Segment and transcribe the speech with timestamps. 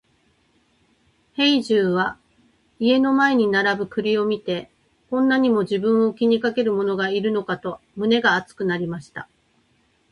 [1.35, 2.17] 兵十は
[2.79, 4.71] 家の前に並ぶ栗を見て、
[5.11, 9.29] こんなにも自分を気にかける者がいるのかと胸が熱くなりました。